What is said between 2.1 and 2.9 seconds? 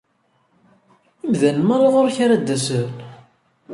ara d-asen!